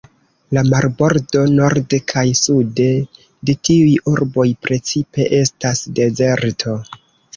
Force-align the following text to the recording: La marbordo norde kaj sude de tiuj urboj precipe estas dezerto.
La 0.57 0.61
marbordo 0.69 1.43
norde 1.57 1.99
kaj 2.13 2.23
sude 2.41 2.87
de 3.49 3.57
tiuj 3.69 3.93
urboj 4.15 4.47
precipe 4.69 5.29
estas 5.45 5.85
dezerto. 6.01 6.75